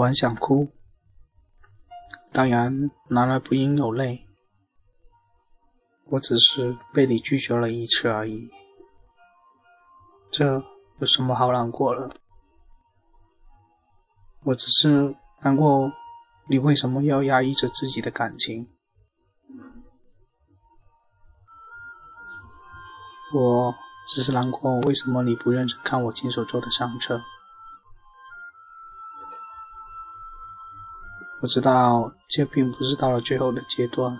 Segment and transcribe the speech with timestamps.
[0.00, 0.72] 我很想哭，
[2.32, 4.26] 当然男儿不应有泪。
[6.06, 8.50] 我只是被你拒绝了一次而已，
[10.30, 10.62] 这
[11.00, 12.14] 有什么好难过了？
[14.44, 15.92] 我只是难过，
[16.48, 18.72] 你为什么要压抑着自己的感情？
[23.34, 23.74] 我
[24.08, 27.22] 只是难过，为什么你不认真看我亲手做的相册？
[31.42, 34.18] 我知道这并不是到了最后的阶段，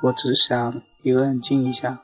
[0.00, 1.98] 我只想一个人静一下。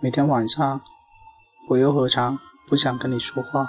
[0.00, 0.80] 每天晚上，
[1.70, 3.68] 我又何尝不想跟你说话？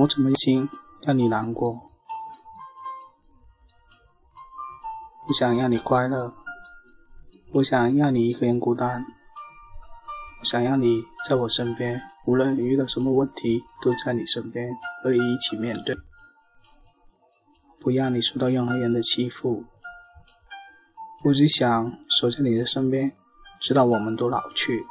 [0.00, 0.68] 我怎么心
[1.02, 1.88] 让你难过？
[5.24, 6.34] 不想让你快乐，
[7.52, 9.04] 不想让你一个人孤单，
[10.40, 15.96] 我想让你在我身边，无论遇到什么问题，都在你身边和你一起面对，
[17.80, 19.64] 不让你受到任何人的欺负。
[21.24, 23.12] 我只想守在你的身边，
[23.60, 24.84] 直到我们都老去。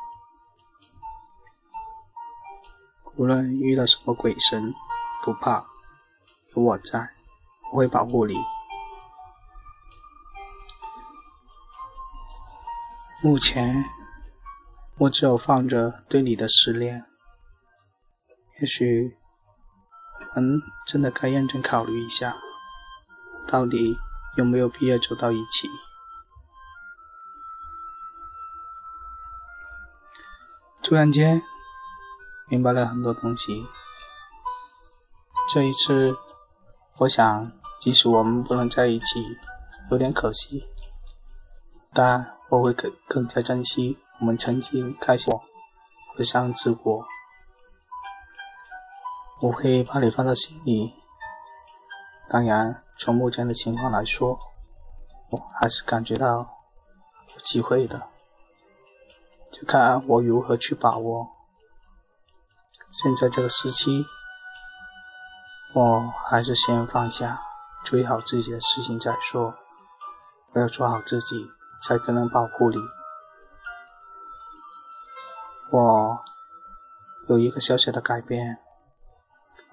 [3.18, 4.74] 无论遇到什么鬼神，
[5.22, 5.66] 不怕，
[6.56, 7.10] 有我在，
[7.74, 8.36] 我会保护你。
[13.22, 13.84] 目前，
[15.00, 17.06] 我只有放着对你的思念。
[18.60, 19.18] 也许，
[20.36, 22.36] 我们真的该认真考虑一下，
[23.48, 23.98] 到底
[24.38, 25.68] 有没有必要走到一起。
[30.84, 31.42] 突然间，
[32.50, 33.66] 明白了很多东西。
[35.52, 36.16] 这一次，
[36.98, 39.38] 我想，即使我们不能在一起，
[39.90, 40.66] 有点可惜，
[41.94, 42.38] 但。
[42.52, 45.34] 我会更更加珍惜我们曾经开心
[46.14, 47.04] 和相知过，
[49.42, 50.94] 我会把你放在心里。
[52.30, 54.40] 当然，从目前的情况来说，
[55.32, 56.48] 我还是感觉到
[57.34, 58.10] 有机会的，
[59.52, 61.28] 就看我如何去把握。
[62.92, 64.06] 现在这个时期，
[65.74, 67.42] 我还是先放下，
[67.84, 69.56] 注意好自己的事情再说。
[70.54, 71.50] 我要做好自己。
[71.82, 72.78] 才可能保护你。
[75.72, 76.24] 我
[77.30, 78.58] 有一个小小的改变，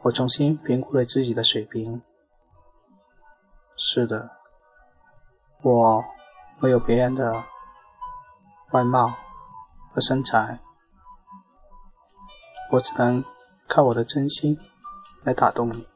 [0.02, 2.02] 我重新评估了自己的水平。
[3.76, 4.30] 是的，
[5.62, 6.04] 我
[6.62, 7.44] 没有别人的
[8.70, 9.14] 外貌
[9.90, 10.60] 和身材，
[12.72, 13.24] 我只能
[13.68, 14.56] 靠我的真心
[15.24, 15.86] 来打动你。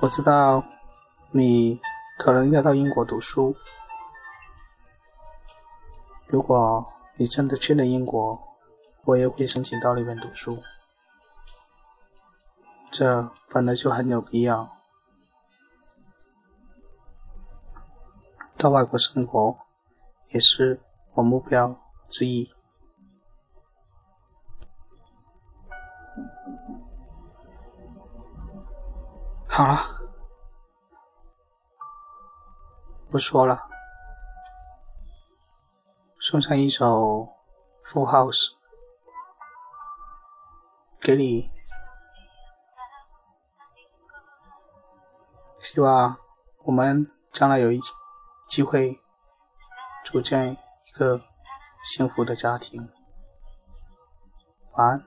[0.00, 0.64] 我知道。
[1.34, 1.80] 你
[2.18, 3.56] 可能要到英国读书。
[6.32, 8.40] 如果你真的去了英国，
[9.04, 10.56] 我也会申请到那边读书。
[12.90, 14.66] 这本来就很有必要。
[18.56, 19.58] 到外国生活
[20.32, 20.80] 也是
[21.16, 21.78] 我目标
[22.08, 22.50] 之一。
[29.46, 29.76] 好了。
[33.10, 33.68] 不说了，
[36.32, 36.86] 送上一首
[37.84, 38.32] 《Full House》
[40.98, 41.50] 给你，
[45.60, 46.16] 希望
[46.64, 47.78] 我们将来有一
[48.48, 48.98] 机会
[50.06, 51.20] 组建一个
[51.84, 52.88] 幸福的家庭。
[54.72, 55.04] 晚安。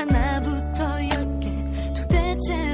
[0.00, 1.50] 하나부터 열개.
[1.94, 2.69] 도대체